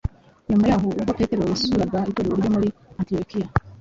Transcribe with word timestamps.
Nyuma 0.49 0.65
y’aho, 0.71 0.87
ubwo 0.99 1.11
Petero 1.19 1.41
yasuraga 1.51 1.97
Itorero 2.09 2.35
ryo 2.39 2.49
muri 2.55 2.67
Antiyokiya, 2.99 3.47